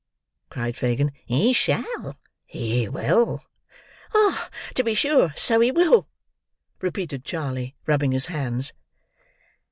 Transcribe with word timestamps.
cried 0.49 0.75
Fagin. 0.75 1.11
"He 1.27 1.53
shall—he 1.53 2.89
will!" 2.89 3.43
"Ah, 4.15 4.49
to 4.73 4.83
be 4.83 4.95
sure, 4.95 5.31
so 5.37 5.59
he 5.59 5.71
will," 5.71 6.07
repeated 6.81 7.23
Charley, 7.23 7.75
rubbing 7.85 8.11
his 8.11 8.25
hands. 8.25 8.73